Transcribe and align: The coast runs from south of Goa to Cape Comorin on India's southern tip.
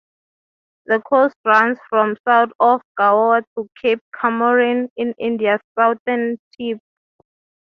The 0.87 0.99
coast 0.99 1.35
runs 1.45 1.77
from 1.87 2.17
south 2.27 2.49
of 2.59 2.81
Goa 2.97 3.43
to 3.55 3.69
Cape 3.79 4.01
Comorin 4.15 4.89
on 4.97 5.13
India's 5.19 5.61
southern 5.77 6.39
tip. 6.59 6.79